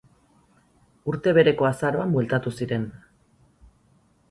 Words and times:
Urte 1.13 1.33
bereko 1.39 1.69
azaroan 1.69 2.17
bueltatu 2.17 2.55
ziren. 2.61 2.91